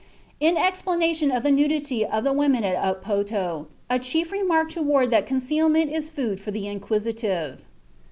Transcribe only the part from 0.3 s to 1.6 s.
In explanation of the